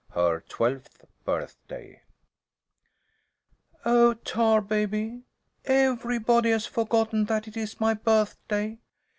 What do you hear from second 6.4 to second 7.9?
has forgotten that it is